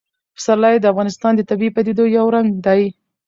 پسرلی 0.35 0.75
د 0.79 0.85
افغانستان 0.93 1.31
د 1.35 1.41
طبیعي 1.49 1.71
پدیدو 1.75 2.03
یو 2.17 2.25
رنګ 2.35 2.49
دی. 2.65 2.81